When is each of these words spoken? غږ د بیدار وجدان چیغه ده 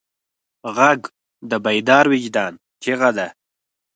غږ 0.75 0.99
د 1.49 1.51
بیدار 1.65 2.05
وجدان 2.13 2.53
چیغه 2.83 3.09
ده 3.17 3.27